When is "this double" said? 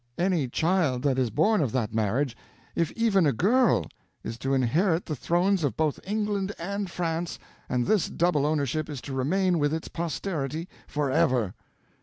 7.85-8.47